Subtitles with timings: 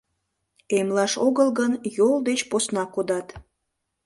[0.77, 3.27] —Эмлаш огыл гын, йол деч посна кодат...